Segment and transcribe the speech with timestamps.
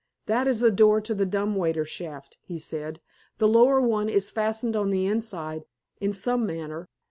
[0.25, 3.01] "That is the door to the dumb waiter shaft," he said.
[3.37, 5.63] "The lower one is fastened on the inside,
[5.99, 6.89] in some manner.